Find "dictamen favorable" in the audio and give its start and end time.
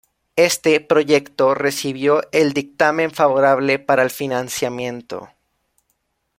2.53-3.77